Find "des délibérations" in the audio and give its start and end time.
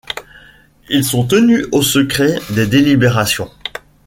2.55-3.51